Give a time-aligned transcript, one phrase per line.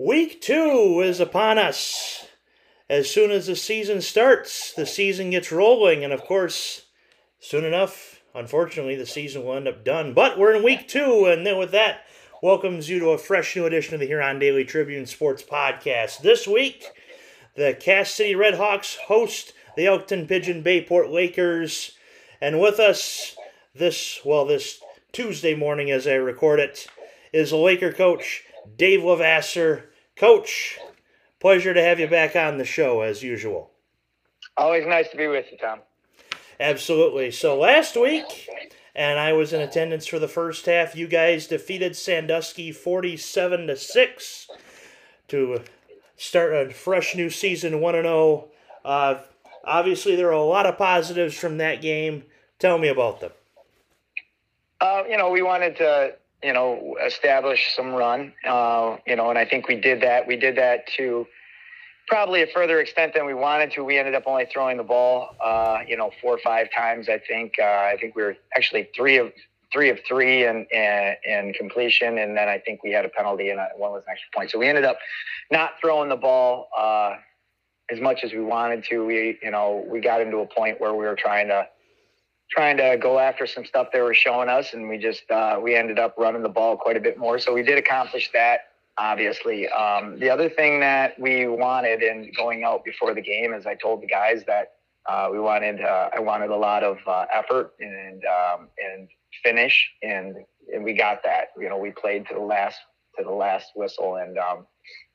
[0.00, 2.28] Week two is upon us.
[2.88, 6.82] As soon as the season starts, the season gets rolling, and of course,
[7.40, 10.14] soon enough, unfortunately, the season will end up done.
[10.14, 12.04] But we're in week two, and then with that,
[12.40, 16.22] welcomes you to a fresh new edition of the Huron Daily Tribune Sports Podcast.
[16.22, 16.84] This week,
[17.56, 21.96] the Cass City Redhawks host the Elkton Pigeon Bayport Lakers,
[22.40, 23.36] and with us
[23.74, 26.86] this well this Tuesday morning as I record it
[27.32, 28.44] is a Laker coach
[28.76, 29.84] Dave Levasseur.
[30.16, 30.78] Coach,
[31.40, 33.70] pleasure to have you back on the show as usual.
[34.56, 35.80] Always nice to be with you, Tom.
[36.58, 37.30] Absolutely.
[37.30, 38.48] So last week,
[38.94, 43.76] and I was in attendance for the first half, you guys defeated Sandusky 47 to
[43.76, 44.48] 6
[45.28, 45.62] to
[46.16, 48.48] start a fresh new season 1 and 0.
[48.84, 49.18] Uh,
[49.64, 52.24] obviously, there are a lot of positives from that game.
[52.58, 53.30] Tell me about them.
[54.80, 58.32] Uh, you know, we wanted to you know, establish some run.
[58.46, 60.26] Uh, you know, and I think we did that.
[60.26, 61.26] We did that to
[62.06, 63.84] probably a further extent than we wanted to.
[63.84, 67.08] We ended up only throwing the ball, uh, you know, four or five times.
[67.08, 67.54] I think.
[67.58, 69.32] Uh, I think we were actually three of
[69.72, 73.92] three of three in completion, and then I think we had a penalty and one
[73.92, 74.50] was an extra point.
[74.50, 74.98] So we ended up
[75.50, 77.16] not throwing the ball uh,
[77.90, 79.04] as much as we wanted to.
[79.04, 81.66] We, you know, we got into a point where we were trying to
[82.50, 85.74] trying to go after some stuff they were showing us, and we just uh, we
[85.74, 87.38] ended up running the ball quite a bit more.
[87.38, 88.60] So we did accomplish that.
[88.98, 93.64] Obviously, um, the other thing that we wanted in going out before the game is
[93.64, 94.72] I told the guys that
[95.08, 99.08] uh, we wanted uh, I wanted a lot of uh, effort and um, and
[99.44, 100.36] finish, and
[100.72, 101.48] and we got that.
[101.58, 102.78] You know, we played to the last
[103.16, 104.66] to the last whistle, and um,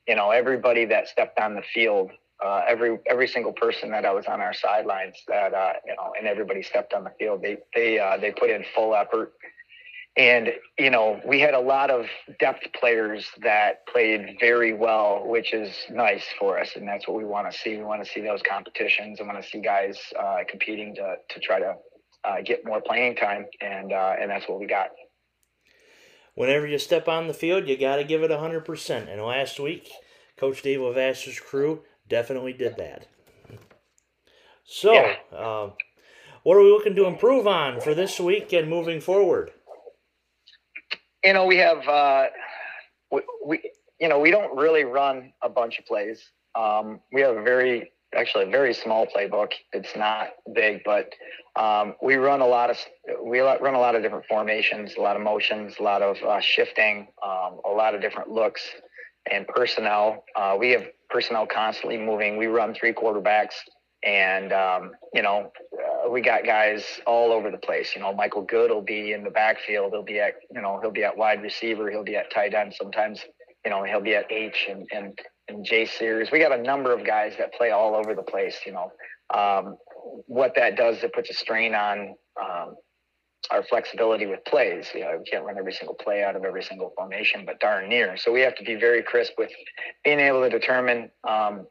[0.08, 2.10] you know everybody that stepped on the field
[2.44, 6.12] uh, every every single person that I was on our sidelines that uh, you know
[6.18, 9.32] and everybody stepped on the field they they uh, they put in full effort.
[10.16, 12.06] And you know we had a lot of
[12.38, 16.76] depth players that played very well which is nice for us.
[16.76, 17.78] And that's what we want to see.
[17.78, 19.20] We want to see those competitions.
[19.20, 21.74] I want to see guys uh, competing to to try to
[22.24, 23.46] uh, get more playing time.
[23.62, 24.88] And uh, and that's what we got.
[26.34, 29.88] Whenever you step on the field you got to give it 100% and last week
[30.36, 33.06] coach Dave Levasseur's crew definitely did that.
[34.64, 35.14] So, yeah.
[35.32, 35.70] uh,
[36.42, 39.50] what are we looking to improve on for this week and moving forward?
[41.22, 42.26] You know, we have uh,
[43.10, 46.22] we, we you know we don't really run a bunch of plays.
[46.54, 49.52] Um, we have a very actually a very small playbook.
[49.72, 51.12] It's not big, but
[51.56, 52.78] um, we run a lot of
[53.22, 56.40] we run a lot of different formations, a lot of motions, a lot of uh,
[56.40, 58.62] shifting, um, a lot of different looks
[59.30, 60.24] and personnel.
[60.36, 62.36] Uh, we have personnel constantly moving.
[62.36, 63.54] We run three quarterbacks,
[64.04, 67.94] and um, you know, uh, we got guys all over the place.
[67.94, 69.92] You know, Michael Good will be in the backfield.
[69.92, 71.90] He'll be at you know he'll be at wide receiver.
[71.90, 72.74] He'll be at tight end.
[72.74, 73.20] Sometimes
[73.64, 75.18] you know he'll be at H and and
[75.48, 76.30] and J series.
[76.30, 78.58] We got a number of guys that play all over the place.
[78.66, 78.92] You know,
[79.34, 79.76] um,
[80.26, 82.74] what that does, it puts a strain on um,
[83.50, 84.86] our flexibility with plays.
[84.94, 87.88] You know, we can't run every single play out of every single formation, but darn
[87.88, 88.16] near.
[88.16, 89.50] So we have to be very crisp with
[90.04, 91.66] being able to determine um,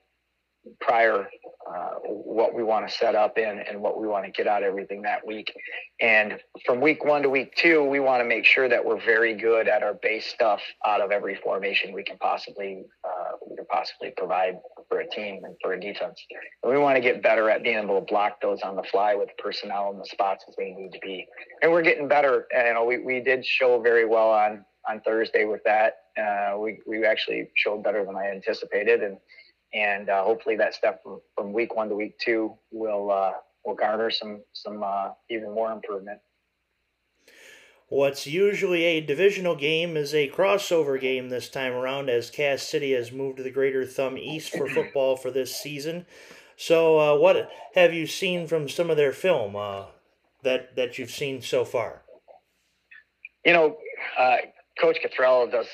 [0.80, 1.28] prior
[1.70, 4.64] uh, what we want to set up in and what we want to get out
[4.64, 5.54] of everything that week.
[6.00, 9.34] And from week one to week two, we want to make sure that we're very
[9.36, 13.66] good at our base stuff out of every formation we can possibly uh, we can
[13.66, 14.56] possibly provide
[14.90, 16.22] for a team and for a defense.
[16.62, 19.16] And we want to get better at being able to block those on the fly
[19.16, 21.26] with personnel in the spots as they need to be.
[21.62, 22.48] And we're getting better.
[22.56, 25.94] And, you know, we, we did show very well on on Thursday with that.
[26.18, 29.18] Uh, we we actually showed better than I anticipated and
[29.74, 33.34] and uh, hopefully that step from, from week one to week two will uh,
[33.66, 36.20] will garner some some uh, even more improvement.
[37.94, 42.94] What's usually a divisional game is a crossover game this time around, as Cass City
[42.94, 46.08] has moved to the Greater Thumb East for football for this season.
[46.56, 49.86] So, uh, what have you seen from some of their film uh,
[50.42, 52.02] that that you've seen so far?
[53.46, 53.78] You know,
[54.18, 54.38] uh,
[54.82, 55.68] Coach Cottrell does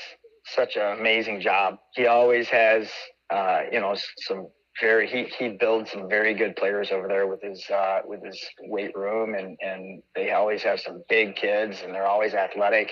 [0.43, 1.77] such an amazing job.
[1.95, 2.89] He always has
[3.29, 4.47] uh, you know, some
[4.79, 8.39] very he he builds some very good players over there with his uh, with his
[8.63, 12.91] weight room and and they always have some big kids and they're always athletic.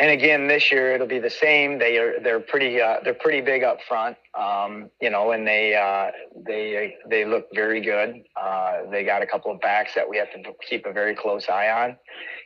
[0.00, 1.78] And again, this year it'll be the same.
[1.78, 5.74] They are they're pretty uh, they're pretty big up front, um, you know, and they
[5.74, 6.10] uh,
[6.46, 8.22] they they look very good.
[8.40, 11.48] Uh, they got a couple of backs that we have to keep a very close
[11.48, 11.96] eye on,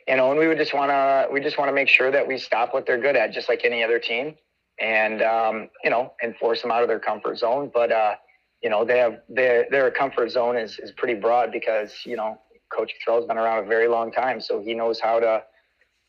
[0.07, 2.27] you know, and we would just want to we just want to make sure that
[2.27, 4.35] we stop what they're good at, just like any other team
[4.79, 7.71] and um, you know, and force them out of their comfort zone.
[7.73, 8.15] But uh,
[8.61, 12.39] you know, they have their their comfort zone is is pretty broad because you know,
[12.75, 15.43] Coach Thrill's been around a very long time, so he knows how to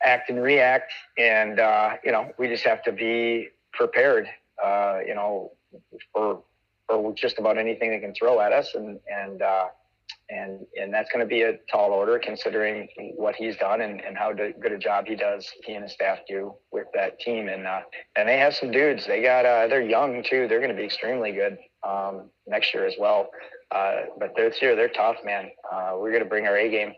[0.03, 0.93] act and react.
[1.19, 4.29] And uh, you know, we just have to be prepared
[4.63, 5.53] uh, you know,
[6.13, 6.43] for
[6.87, 9.67] for just about anything they can throw at us, and and uh,
[10.29, 14.17] and and that's going to be a tall order considering what he's done and, and
[14.17, 17.49] how good a job he does he and his staff do with that team.
[17.49, 17.81] And uh,
[18.17, 19.07] and they have some dudes.
[19.07, 20.47] They got uh, they're young too.
[20.49, 23.31] They're going to be extremely good um, next year as well
[23.71, 26.93] uh, but this year they're tough man uh, we're going to bring our A game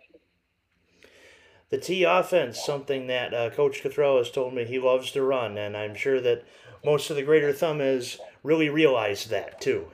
[1.70, 5.56] the T offense something that uh, Coach Cathro has told me he loves to run
[5.58, 6.44] and I'm sure that
[6.84, 9.86] most of the Greater Thumb has really realized that too.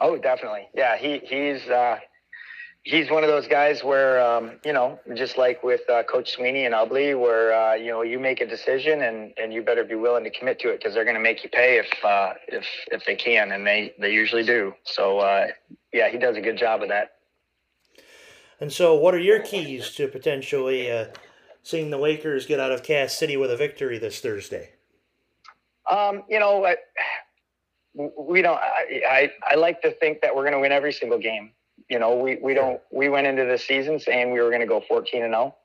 [0.00, 0.68] Oh, definitely.
[0.74, 1.98] Yeah, he he's uh,
[2.82, 6.64] he's one of those guys where um, you know, just like with uh, Coach Sweeney
[6.64, 9.94] and Ubly, where uh, you know you make a decision and, and you better be
[9.94, 12.66] willing to commit to it because they're going to make you pay if uh, if
[12.90, 14.74] if they can, and they they usually do.
[14.84, 15.48] So uh,
[15.92, 17.12] yeah, he does a good job of that.
[18.60, 21.06] And so, what are your keys to potentially uh,
[21.62, 24.70] seeing the Lakers get out of Cass City with a victory this Thursday?
[25.90, 26.76] Um, you know, I,
[27.94, 28.58] we don't.
[28.58, 31.52] I, I I like to think that we're going to win every single game
[31.90, 34.66] you know, we, we don't, we went into the season saying we were going to
[34.66, 35.56] go 14 and 0.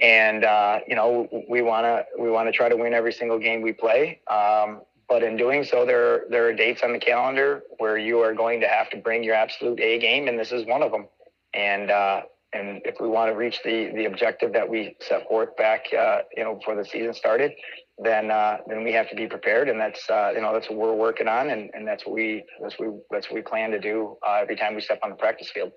[0.00, 3.38] And, uh, you know, we want to, we want to try to win every single
[3.38, 4.20] game we play.
[4.28, 8.34] Um, but in doing so, there, there are dates on the calendar where you are
[8.34, 10.26] going to have to bring your absolute A game.
[10.26, 11.06] And this is one of them.
[11.54, 12.22] And, uh,
[12.52, 16.22] and if we want to reach the, the objective that we set forth back, uh,
[16.36, 17.52] you know, before the season started,
[17.98, 20.78] then uh, then we have to be prepared, and that's uh, you know that's what
[20.78, 23.70] we're working on, and, and that's what we that's what we that's what we plan
[23.70, 25.72] to do uh, every time we step on the practice field.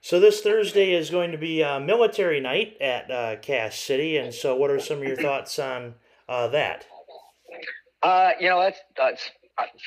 [0.00, 4.34] So this Thursday is going to be uh, military night at uh, Cass City, and
[4.34, 5.94] so what are some of your thoughts on
[6.28, 6.86] uh, that?
[8.40, 9.30] you know that's that's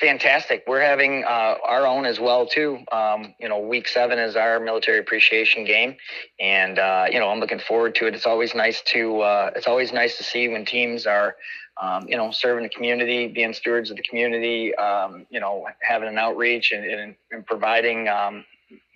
[0.00, 0.64] fantastic.
[0.66, 2.78] We're having uh, our own as well too.
[2.92, 5.96] Um, you know, week seven is our military appreciation game,
[6.38, 8.14] and uh, you know I'm looking forward to it.
[8.14, 11.36] It's always nice to uh, it's always nice to see when teams are
[11.80, 14.74] um, you know serving the community, being stewards of the community.
[14.76, 18.44] Um, you know, having an outreach and, and, and providing um,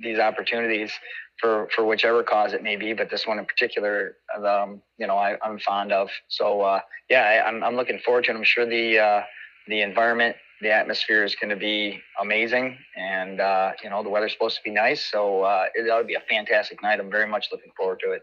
[0.00, 0.92] these opportunities
[1.40, 5.16] for for whichever cause it may be, but this one in particular, um, you know,
[5.16, 6.10] I, am fond of.
[6.28, 8.36] So uh, yeah, I, am I'm, I'm looking forward to it.
[8.36, 9.22] I'm sure the uh,
[9.66, 14.32] the environment the atmosphere is going to be amazing, and uh, you know the weather's
[14.32, 17.00] supposed to be nice, so uh, it ought to be a fantastic night.
[17.00, 18.22] I'm very much looking forward to it.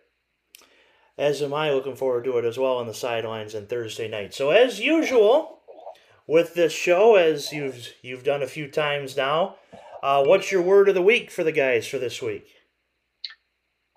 [1.18, 4.36] As am I looking forward to it as well on the sidelines on Thursday night.
[4.36, 5.62] So as usual,
[6.28, 9.56] with this show, as you've you've done a few times now,
[10.04, 12.48] uh, what's your word of the week for the guys for this week?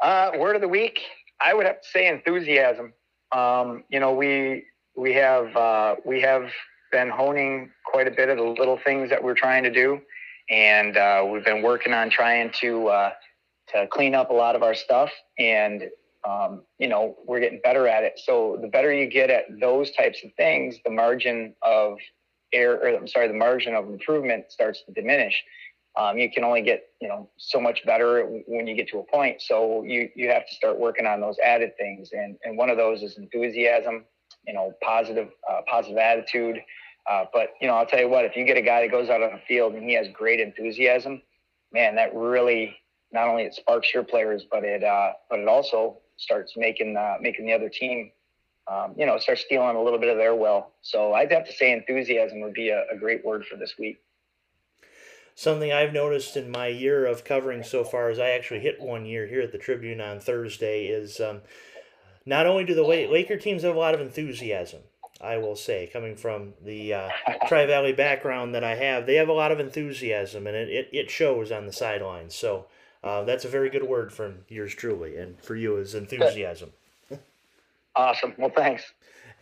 [0.03, 1.03] Uh, word of the week,
[1.41, 2.95] I would have to say enthusiasm.
[3.33, 4.65] Um, you know, we
[4.97, 6.51] we have uh, we have
[6.91, 10.01] been honing quite a bit of the little things that we're trying to do,
[10.49, 13.11] and uh, we've been working on trying to uh,
[13.73, 15.11] to clean up a lot of our stuff.
[15.39, 15.85] And
[16.29, 18.21] um, you know, we're getting better at it.
[18.23, 21.97] So the better you get at those types of things, the margin of
[22.53, 25.43] error, or, I'm sorry, the margin of improvement starts to diminish.
[25.99, 29.05] Um, you can only get you know so much better when you get to a
[29.05, 29.43] point.
[29.43, 32.77] So you you have to start working on those added things, and and one of
[32.77, 34.05] those is enthusiasm.
[34.47, 36.59] You know, positive uh, positive attitude.
[37.09, 39.09] Uh, but you know, I'll tell you what, if you get a guy that goes
[39.09, 41.23] out on the field and he has great enthusiasm,
[41.73, 42.77] man, that really
[43.13, 47.17] not only it sparks your players, but it uh, but it also starts making uh,
[47.21, 48.11] making the other team,
[48.71, 50.69] um, you know, start stealing a little bit of their will.
[50.83, 54.01] So I'd have to say enthusiasm would be a, a great word for this week.
[55.35, 59.07] Something I've noticed in my year of covering so far, as I actually hit one
[59.07, 61.41] year here at the Tribune on Thursday, is um,
[62.27, 64.81] not only do the Laker teams have a lot of enthusiasm,
[65.21, 67.09] I will say, coming from the uh,
[67.49, 70.89] Tri Valley background that I have, they have a lot of enthusiasm, and it, it,
[70.93, 72.35] it shows on the sidelines.
[72.35, 72.67] So
[73.05, 76.73] uh, that's a very good word from yours truly, and for you is enthusiasm.
[77.97, 78.35] Awesome.
[78.39, 78.93] Well, thanks.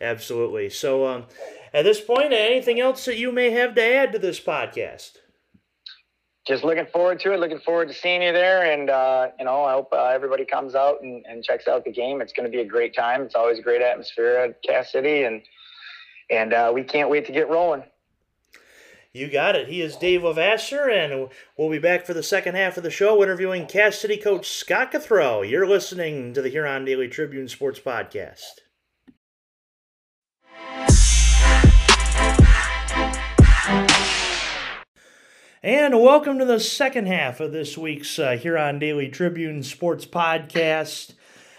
[0.01, 0.69] Absolutely.
[0.69, 1.25] So, um,
[1.73, 5.17] at this point, anything else that you may have to add to this podcast?
[6.49, 7.39] Just looking forward to it.
[7.39, 10.73] Looking forward to seeing you there, and uh, you know, I hope uh, everybody comes
[10.73, 12.21] out and, and checks out the game.
[12.21, 13.21] It's going to be a great time.
[13.21, 15.43] It's always a great atmosphere at Cass City, and
[16.31, 17.83] and uh, we can't wait to get rolling.
[19.13, 19.67] You got it.
[19.67, 23.21] He is Dave Levasseur, and we'll be back for the second half of the show
[23.21, 25.47] interviewing Cass City coach Scott Cathro.
[25.47, 28.68] You're listening to the Huron Daily Tribune Sports Podcast.
[35.61, 41.15] And welcome to the second half of this week's uh, Huron Daily Tribune Sports Podcast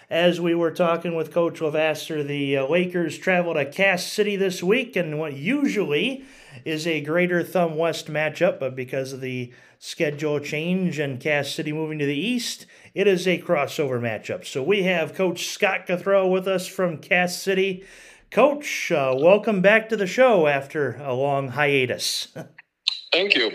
[0.09, 4.63] as we were talking with Coach Levasseur, the uh, Lakers travel to Cass City this
[4.63, 6.25] week, and what usually
[6.65, 11.71] is a Greater Thumb West matchup, but because of the schedule change and Cass City
[11.71, 12.65] moving to the east,
[12.95, 14.47] it is a crossover matchup.
[14.47, 17.85] So we have Coach Scott Cathro with us from Cass City.
[18.31, 22.29] Coach, uh, welcome back to the show after a long hiatus.
[23.13, 23.53] Thank you.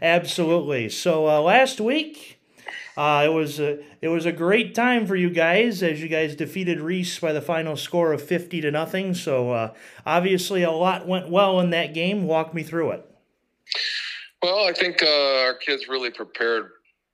[0.00, 0.88] Absolutely.
[0.88, 2.40] So uh, last week,
[2.96, 6.34] uh, it was a, it was a great time for you guys as you guys
[6.34, 9.14] defeated Reese by the final score of fifty to nothing.
[9.14, 9.74] So uh,
[10.04, 12.26] obviously, a lot went well in that game.
[12.26, 13.10] Walk me through it.
[14.42, 16.70] Well, I think uh, our kids really prepared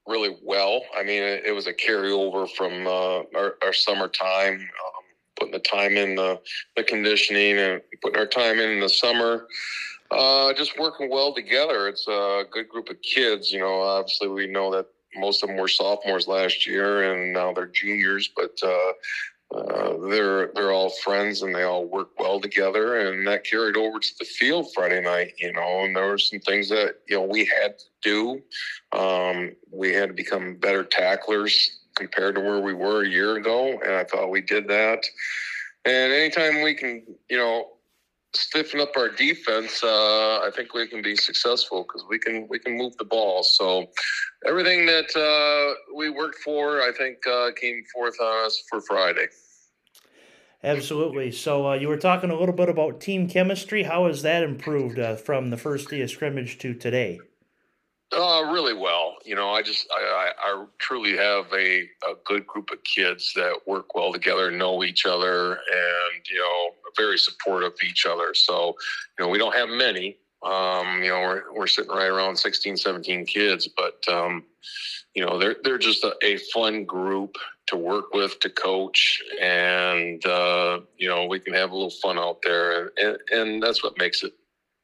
[0.06, 0.82] really well.
[0.96, 5.04] I mean, it, it was a carryover from uh, our, our summertime, um,
[5.38, 6.40] putting the time in the,
[6.76, 9.46] the conditioning and putting our time in, in the summer.
[10.12, 11.88] Uh, just working well together.
[11.88, 13.50] It's a good group of kids.
[13.50, 17.52] You know, obviously we know that most of them were sophomores last year, and now
[17.52, 18.30] they're juniors.
[18.34, 18.92] But uh,
[19.54, 23.98] uh, they're they're all friends and they all work well together and that carried over
[23.98, 27.22] to the field friday night you know and there were some things that you know
[27.22, 28.40] we had to do
[28.98, 33.78] um, we had to become better tacklers compared to where we were a year ago
[33.84, 35.04] and i thought we did that
[35.84, 37.72] and anytime we can you know
[38.34, 42.58] stiffen up our defense uh, i think we can be successful because we can we
[42.58, 43.86] can move the ball so
[44.46, 49.26] everything that uh, we worked for i think uh, came forth on us for friday
[50.64, 51.32] Absolutely.
[51.32, 53.82] So uh, you were talking a little bit about team chemistry.
[53.82, 57.18] How has that improved uh, from the first day of scrimmage to today?
[58.12, 59.16] Uh, really well.
[59.24, 63.32] You know, I just I, I, I truly have a, a good group of kids
[63.36, 68.34] that work well together, know each other, and you know, very supportive of each other.
[68.34, 68.76] So,
[69.18, 70.18] you know, we don't have many.
[70.42, 74.44] Um, you know, we're we're sitting right around 16, 17 kids, but um,
[75.14, 77.36] you know, they're they're just a, a fun group
[77.68, 82.18] to work with, to coach, and uh, you know we can have a little fun
[82.18, 84.34] out there, and, and that's what makes it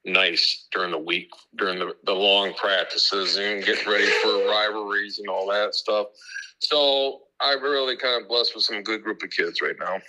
[0.05, 5.27] nice during the week, during the, the long practices, and get ready for rivalries and
[5.27, 6.07] all that stuff.
[6.59, 9.99] So I'm really kind of blessed with some good group of kids right now.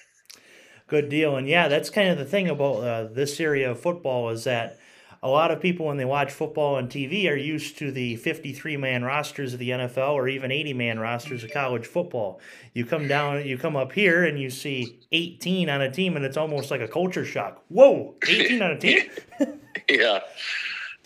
[0.87, 4.31] Good deal, and yeah, that's kind of the thing about uh, this area of football
[4.31, 4.81] is that
[5.23, 8.77] a lot of people when they watch football on TV are used to the 53
[8.79, 12.41] man rosters of the NFL or even 80 man rosters of college football.
[12.73, 16.25] You come down, you come up here and you see 18 on a team and
[16.25, 17.63] it's almost like a culture shock.
[17.69, 19.11] Whoa, 18 on a team?
[19.91, 20.21] yeah.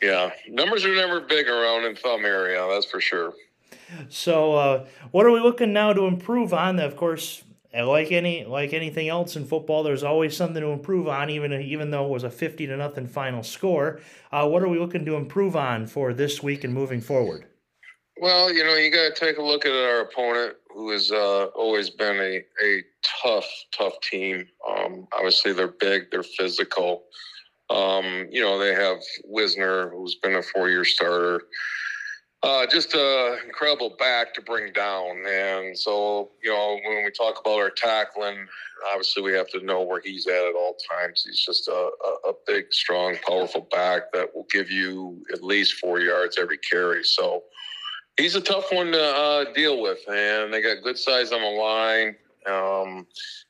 [0.03, 0.31] Yeah.
[0.49, 3.33] Numbers are never big around in thumb area, that's for sure.
[4.09, 6.79] So, uh, what are we looking now to improve on?
[6.81, 11.31] Of course, like any like anything else in football, there's always something to improve on.
[11.31, 14.01] Even even though it was a fifty to nothing final score,
[14.33, 17.47] uh, what are we looking to improve on for this week and moving forward?
[18.21, 21.47] Well, you know, you got to take a look at our opponent, who has uh,
[21.47, 22.85] always been a, a
[23.23, 24.47] tough, tough team.
[24.69, 27.05] Um, obviously, they're big, they're physical.
[27.71, 31.43] Um, you know, they have Wisner, who's been a four year starter.
[32.43, 35.25] Uh, just an incredible back to bring down.
[35.27, 38.47] And so, you know, when we talk about our tackling,
[38.93, 41.25] obviously we have to know where he's at at all times.
[41.27, 45.81] He's just a, a, a big, strong, powerful back that will give you at least
[45.81, 47.03] four yards every carry.
[47.03, 47.45] So
[48.19, 50.07] he's a tough one to uh, deal with.
[50.07, 52.15] And they got good size on the line.
[52.47, 53.07] Um,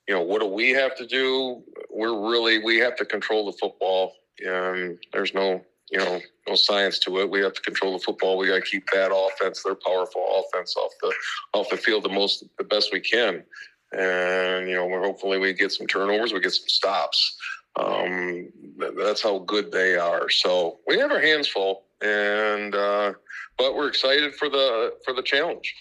[0.08, 1.62] you know, what do we have to do?
[1.90, 4.12] We're really, we have to control the football.
[4.44, 7.30] And there's no you know, no science to it.
[7.30, 8.36] We have to control the football.
[8.36, 11.14] We got to keep that offense, their powerful offense, off the
[11.52, 13.44] off the field the most the best we can.
[13.92, 17.36] And you know, hopefully we get some turnovers, we get some stops.
[17.76, 18.48] Um,
[18.96, 20.30] that's how good they are.
[20.30, 23.12] So we have our hands full, and uh,
[23.58, 25.74] but we're excited for the for the challenge.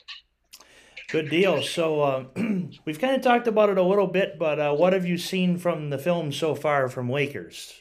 [1.13, 1.61] Good deal.
[1.61, 2.23] So uh,
[2.85, 5.59] we've kind of talked about it a little bit, but uh, what have you seen
[5.59, 7.71] from the film so far from Lakers?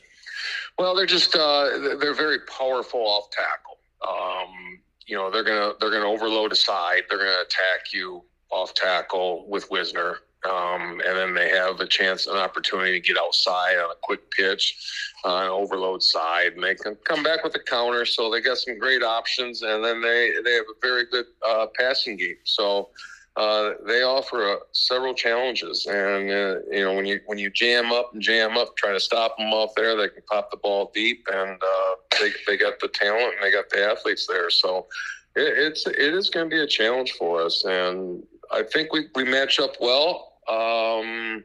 [0.78, 3.78] Well, they're just uh, they're very powerful off tackle.
[4.06, 7.04] Um, you know, they're gonna they're gonna overload a side.
[7.08, 12.26] They're gonna attack you off tackle with Wisner, um, and then they have a chance,
[12.26, 14.76] an opportunity to get outside on a quick pitch,
[15.24, 18.04] uh, an overload side, and they can come back with a counter.
[18.04, 21.68] So they got some great options, and then they they have a very good uh,
[21.78, 22.36] passing game.
[22.44, 22.90] So
[23.36, 27.90] uh, they offer uh, several challenges, and uh, you know when you when you jam
[27.90, 30.90] up and jam up, try to stop them off there, they can pop the ball
[30.94, 34.50] deep, and uh, they they got the talent and they got the athletes there.
[34.50, 34.86] So
[35.34, 39.06] it, it's it is going to be a challenge for us, and I think we
[39.14, 40.34] we match up well.
[40.48, 41.42] Um,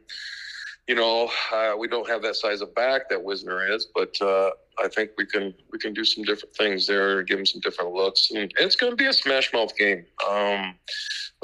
[0.88, 4.52] you know, uh, we don't have that size of back that Wisner is, but uh,
[4.80, 7.92] I think we can we can do some different things there, give them some different
[7.94, 10.06] looks, and it's going to be a smash mouth game.
[10.30, 10.76] Um,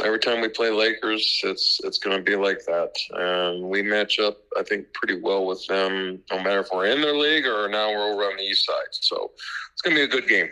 [0.04, 4.18] every time we play Lakers, it's it's going to be like that, and we match
[4.20, 6.22] up, I think, pretty well with them.
[6.32, 8.92] No matter if we're in their league or now we're over on the east side,
[8.92, 9.32] so
[9.74, 10.50] it's going to be a good game.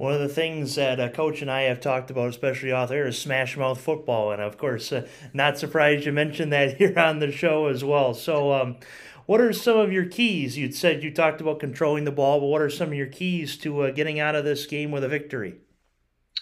[0.00, 3.06] One of the things that uh, Coach and I have talked about, especially out there,
[3.06, 7.18] is smash mouth football, and of course, uh, not surprised you mentioned that here on
[7.18, 8.14] the show as well.
[8.14, 8.50] So.
[8.50, 8.78] Um,
[9.26, 10.58] what are some of your keys?
[10.58, 13.56] You said you talked about controlling the ball, but what are some of your keys
[13.58, 15.54] to uh, getting out of this game with a victory?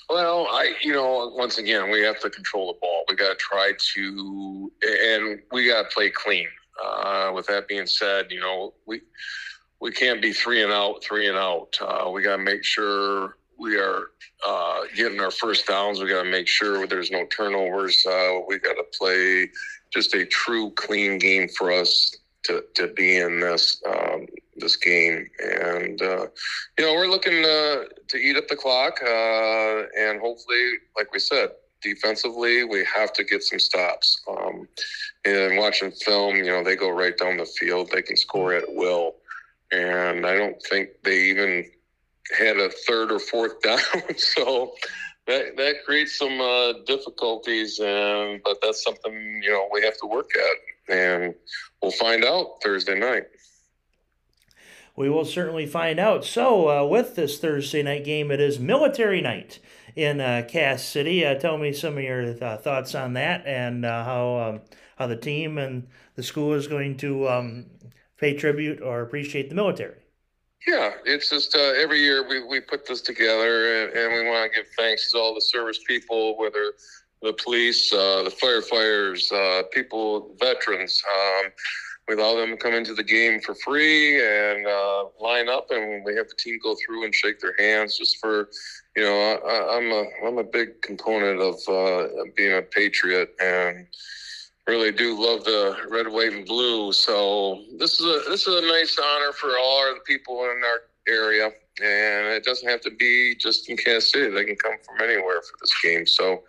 [0.09, 3.05] Well, I, you know, once again, we have to control the ball.
[3.11, 4.73] We got to try to,
[5.03, 6.47] and we got to play clean.
[6.83, 9.03] Uh, with that being said, you know, we
[9.81, 11.77] we can't be three and out, three and out.
[11.81, 14.11] Uh, we got to make sure we are
[14.47, 16.01] uh, getting our first downs.
[16.01, 18.05] We got to make sure there's no turnovers.
[18.07, 19.51] Uh, we got to play
[19.93, 25.29] just a true clean game for us to, to be in this um, this game.
[25.41, 26.27] And uh,
[26.79, 31.19] you know, we're looking to, to eat up the clock, uh, and hopefully, like we
[31.19, 31.51] said,
[31.83, 34.21] defensively, we have to get some stops.
[34.29, 34.69] Um,
[35.25, 37.91] and watching film, you know, they go right down the field.
[37.91, 39.17] They can score at will,
[39.73, 41.71] and I don't think they even
[42.37, 43.79] had a third or fourth down.
[44.17, 44.75] so
[45.27, 50.07] that that creates some uh, difficulties, and but that's something you know we have to
[50.07, 51.35] work at, and
[51.83, 53.25] we'll find out Thursday night.
[54.97, 56.25] We will certainly find out.
[56.25, 59.61] So, uh, with this Thursday night game, it is military night
[59.95, 61.25] in uh, Cass City.
[61.25, 64.61] Uh, tell me some of your uh, thoughts on that and uh, how um,
[64.97, 67.67] how the team and the school is going to um,
[68.17, 70.08] pay tribute or appreciate the military.
[70.67, 74.53] Yeah, it's just uh, every year we, we put this together and, and we want
[74.53, 76.73] to give thanks to all the service people, whether
[77.23, 81.03] the police, uh, the firefighters, uh, people, veterans.
[81.15, 81.53] Um,
[82.09, 86.05] we allow them to come into the game for free and uh, line up, and
[86.05, 88.49] we have the team go through and shake their hands just for,
[88.97, 93.87] you know, I, I'm a I'm a big component of uh, being a patriot and
[94.69, 96.93] really do love the red, white, and blue.
[96.93, 100.83] So this is a this is a nice honor for all our people in our
[101.09, 104.31] area, and it doesn't have to be just in Cass City.
[104.31, 106.07] They can come from anywhere for this game.
[106.07, 106.45] So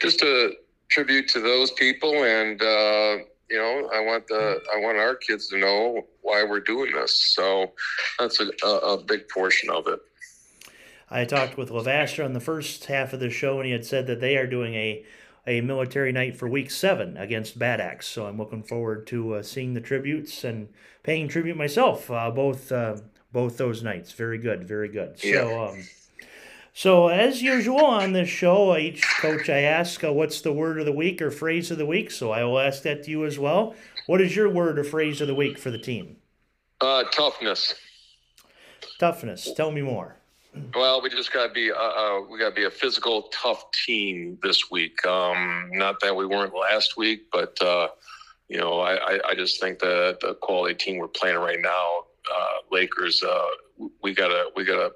[0.00, 0.52] just a
[0.90, 3.18] tribute to those people, and uh,
[3.50, 7.34] you know, I want the I want our kids to know why we're doing this.
[7.34, 7.72] So
[8.18, 10.00] that's a, a, a big portion of it.
[11.12, 14.06] I talked with Levasseur on the first half of the show, and he had said
[14.06, 15.04] that they are doing a
[15.46, 18.06] a military night for week seven against Bad Axe.
[18.06, 20.68] So I'm looking forward to uh, seeing the tributes and
[21.02, 22.10] paying tribute myself.
[22.10, 22.96] Uh, both uh,
[23.32, 25.22] both those nights, very good, very good.
[25.22, 25.42] Yeah.
[25.42, 25.64] So.
[25.68, 25.84] Um,
[26.72, 30.86] so, as usual on this show, each coach I ask, uh, what's the word of
[30.86, 32.12] the week or phrase of the week?
[32.12, 33.74] So, I will ask that to you as well.
[34.06, 36.16] What is your word or phrase of the week for the team?
[36.80, 37.74] Uh, toughness.
[38.98, 39.52] Toughness.
[39.56, 40.19] Tell me more.
[40.74, 43.70] Well, we just got to be uh, uh, we got to be a physical, tough
[43.86, 45.04] team this week.
[45.06, 47.88] Um, not that we weren't last week, but uh,
[48.48, 52.54] you know, I, I just think that the quality team we're playing right now, uh,
[52.72, 53.46] Lakers, uh,
[54.02, 54.92] we gotta we gotta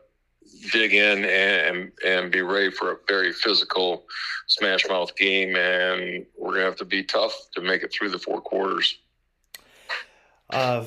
[0.73, 4.07] dig in and and be ready for a very physical
[4.49, 8.19] smash mouth game, and we're gonna have to be tough to make it through the
[8.19, 8.99] four quarters.
[10.51, 10.85] Uh,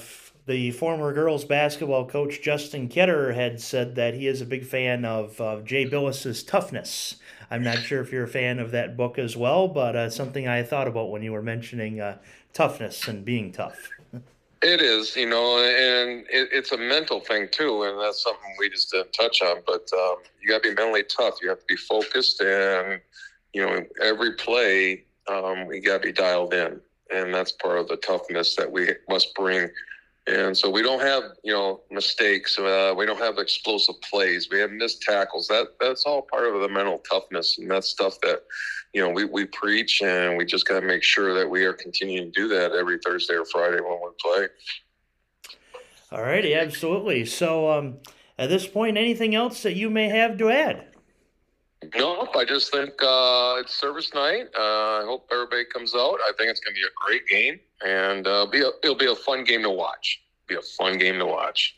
[0.47, 5.03] the former girls basketball coach Justin Ketterer had said that he is a big fan
[5.03, 7.17] of, of Jay Bilas's toughness.
[7.51, 10.47] I'm not sure if you're a fan of that book as well, but uh, something
[10.47, 12.17] I thought about when you were mentioning uh,
[12.53, 13.89] toughness and being tough.
[14.63, 18.69] It is, you know, and it, it's a mental thing too, and that's something we
[18.69, 19.57] just didn't touch on.
[19.67, 21.35] But um, you got to be mentally tough.
[21.41, 22.99] You have to be focused, and
[23.53, 26.79] you know, every play, um, we got to be dialed in,
[27.13, 29.69] and that's part of the toughness that we must bring
[30.27, 32.59] and so we don't have, you know, mistakes.
[32.59, 34.49] Uh, we don't have explosive plays.
[34.51, 35.47] We have missed tackles.
[35.47, 38.43] That that's all part of the mental toughness, and that's stuff that,
[38.93, 41.73] you know, we, we preach, and we just got to make sure that we are
[41.73, 44.47] continuing to do that every Thursday or Friday when we play.
[46.11, 47.25] All righty, absolutely.
[47.25, 47.97] So, um,
[48.37, 50.87] at this point, anything else that you may have to add?
[51.95, 52.35] Nope.
[52.35, 54.47] I just think uh, it's service night.
[54.57, 56.17] Uh, I hope everybody comes out.
[56.27, 59.05] I think it's going to be a great game, and uh, be a, it'll be
[59.05, 60.21] a fun game to watch.
[60.47, 61.75] Be a fun game to watch.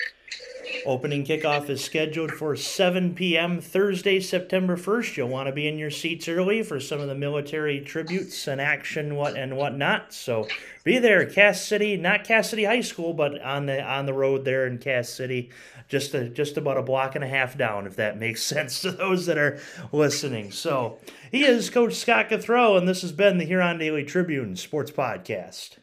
[0.86, 3.60] Opening kickoff is scheduled for 7 p.m.
[3.60, 5.18] Thursday, September 1st.
[5.18, 8.62] You'll want to be in your seats early for some of the military tributes and
[8.62, 10.14] action what and whatnot.
[10.14, 10.48] So
[10.84, 14.46] be there, Cass City, not Cass City High School, but on the on the road
[14.46, 15.50] there in Cass City,
[15.88, 18.92] just a, just about a block and a half down, if that makes sense to
[18.92, 19.60] those that are
[19.92, 20.52] listening.
[20.52, 21.00] So
[21.32, 25.79] he is Coach Scott Cathro, and this has been the Huron Daily Tribune Sports Podcast.